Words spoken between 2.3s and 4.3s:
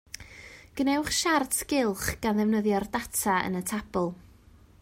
ddefnyddio'r data yn y tabl